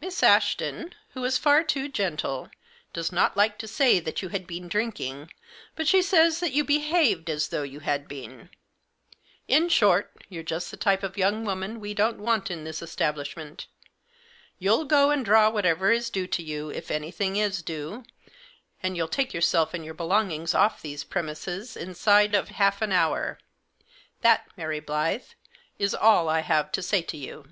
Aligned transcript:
Miss 0.00 0.24
Ashton, 0.24 0.92
who 1.10 1.24
is 1.24 1.38
far 1.38 1.62
too 1.62 1.88
gentle, 1.88 2.50
does 2.92 3.12
not 3.12 3.36
like 3.36 3.58
to. 3.58 3.68
say 3.68 4.00
that 4.00 4.22
you 4.22 4.30
had 4.30 4.44
been 4.44 4.66
drinking, 4.66 5.30
but 5.76 5.86
she 5.86 6.02
says 6.02 6.40
that 6.40 6.50
you 6.50 6.64
behaved 6.64 7.30
as 7.30 7.46
though 7.50 7.62
you 7.62 7.78
had 7.78 8.08
been. 8.08 8.50
In 9.46 9.68
short, 9.68 10.10
you're 10.28 10.42
just 10.42 10.72
the 10.72 10.76
type 10.76 11.04
of 11.04 11.16
young 11.16 11.44
woman 11.44 11.78
we 11.78 11.94
don't 11.94 12.18
want 12.18 12.50
in 12.50 12.64
this 12.64 12.82
establishment. 12.82 13.68
You'll 14.58 14.84
go 14.84 15.12
and 15.12 15.24
draw 15.24 15.48
whatever 15.48 15.92
is 15.92 16.10
due 16.10 16.26
to 16.26 16.42
you, 16.42 16.70
if 16.70 16.90
anything 16.90 17.36
is 17.36 17.62
due; 17.62 18.02
and 18.82 18.96
you'll 18.96 19.06
take 19.06 19.32
yourself 19.32 19.72
and 19.74 19.84
your 19.84 19.94
belongings 19.94 20.54
off 20.56 20.82
these 20.82 21.04
premises 21.04 21.76
inside 21.76 22.34
of 22.34 22.48
half 22.48 22.82
an 22.82 22.90
hour. 22.90 23.38
That, 24.22 24.48
Mary 24.56 24.80
Blyth, 24.80 25.34
is 25.78 25.94
all 25.94 26.28
I 26.28 26.40
have 26.40 26.72
to 26.72 26.82
say 26.82 27.00
to 27.02 27.16
you." 27.16 27.44